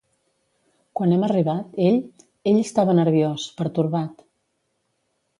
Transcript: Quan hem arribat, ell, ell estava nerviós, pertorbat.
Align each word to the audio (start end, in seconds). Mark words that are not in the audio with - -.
Quan 0.99 1.11
hem 1.17 1.25
arribat, 1.25 1.75
ell, 1.89 1.99
ell 2.51 2.57
estava 2.61 2.95
nerviós, 3.01 3.43
pertorbat. 3.61 4.25